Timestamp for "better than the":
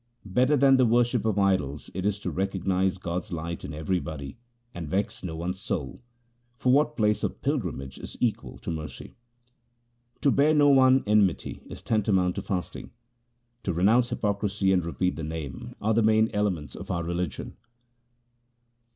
0.25-0.85